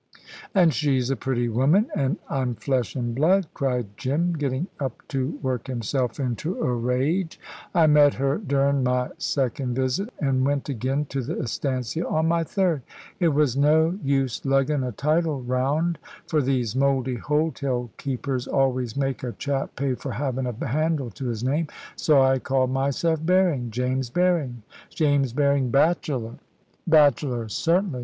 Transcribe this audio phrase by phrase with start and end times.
[0.55, 5.37] "An' she's a pretty woman, an' I'm flesh an' blood," cried Jim, getting up to
[5.43, 7.39] work himself into a rage.
[7.75, 12.43] "I met her durin' my second visit, an' went again to the estancia on my
[12.43, 12.81] third.
[13.19, 19.21] It was no use luggin' a title round, for these mouldy hotel keepers always make
[19.23, 23.69] a chap pay for havin' a handle to his name, so I called myself Berring
[23.69, 26.39] James Berring." "James Berring, bachelor."
[26.87, 27.99] "Bachelor, certainly.